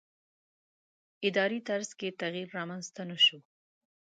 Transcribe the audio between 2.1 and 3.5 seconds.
تغییر رامنځته نه شو.